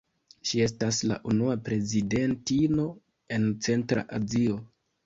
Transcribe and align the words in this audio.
Ŝi 0.51 0.61
estas 0.67 1.01
la 1.11 1.17
unua 1.33 1.53
prezidentino 1.69 2.89
en 3.39 3.49
Centra 3.69 4.09
Azio. 4.23 4.61